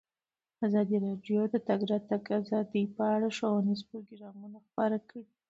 ازادي 0.67 0.97
راډیو 1.05 1.41
د 1.47 1.53
د 1.53 1.55
تګ 1.67 1.79
راتګ 1.91 2.23
ازادي 2.39 2.83
په 2.95 3.03
اړه 3.15 3.27
ښوونیز 3.37 3.79
پروګرامونه 3.89 4.57
خپاره 4.67 4.97
کړي. 5.07 5.23